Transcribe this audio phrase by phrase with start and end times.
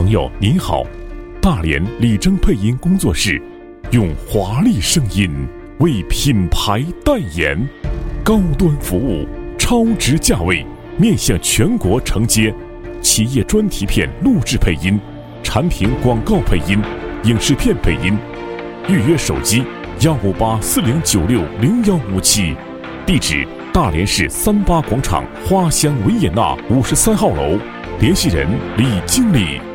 [0.00, 0.82] 朋友您好
[1.42, 3.38] 大连李征配音工作室
[3.90, 5.30] 用华丽声音
[5.80, 7.54] 为品牌代言
[8.24, 9.28] 高端服务
[9.58, 10.64] 超值价位
[10.96, 12.50] 面向全国承接
[13.02, 14.98] 企业专题片录制配音
[15.42, 16.80] 产品广告配音
[17.24, 18.16] 影视片配音
[18.88, 19.62] 预约手机
[20.00, 22.56] 幺五八四零九六零幺五七
[23.04, 27.58] 地址大连市三八广场花香维也纳五十三号楼
[28.00, 28.48] 联系人
[28.78, 29.69] 李经理。